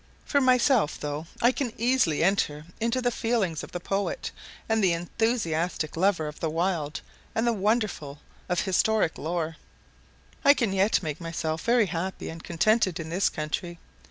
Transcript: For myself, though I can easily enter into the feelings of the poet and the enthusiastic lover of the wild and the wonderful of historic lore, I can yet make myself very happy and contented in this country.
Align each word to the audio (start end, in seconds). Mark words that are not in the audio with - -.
For 0.25 0.41
myself, 0.41 0.99
though 0.99 1.27
I 1.43 1.51
can 1.51 1.73
easily 1.77 2.23
enter 2.23 2.65
into 2.79 3.03
the 3.03 3.11
feelings 3.11 3.63
of 3.63 3.71
the 3.71 3.79
poet 3.79 4.31
and 4.67 4.83
the 4.83 4.93
enthusiastic 4.93 5.95
lover 5.95 6.25
of 6.27 6.39
the 6.39 6.49
wild 6.49 7.01
and 7.35 7.45
the 7.45 7.53
wonderful 7.53 8.17
of 8.49 8.61
historic 8.61 9.19
lore, 9.19 9.57
I 10.43 10.55
can 10.55 10.73
yet 10.73 11.03
make 11.03 11.21
myself 11.21 11.61
very 11.63 11.85
happy 11.85 12.29
and 12.29 12.43
contented 12.43 12.99
in 12.99 13.09
this 13.11 13.29
country. 13.29 13.77